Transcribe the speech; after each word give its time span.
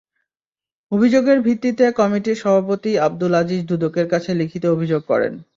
অভিযোগের 0.91 1.37
ভিত্তিতে 1.41 1.85
কমিটির 1.91 2.37
সভাপতি 2.37 2.91
আবদুল 2.99 3.33
আজিজ 3.41 3.61
দুদকের 3.69 4.07
কাছে 4.07 4.31
লিখিত 4.33 4.63
অভিযোগ 4.67 5.01
করেন। 5.07 5.33